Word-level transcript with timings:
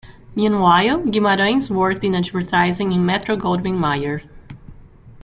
Meanwhile, 0.33 1.03
Guimarães 1.03 1.69
worked 1.69 2.03
in 2.03 2.15
advertising 2.15 2.91
in 2.91 3.05
Metro 3.05 3.35
Goldwyn-Mayer. 3.35 4.23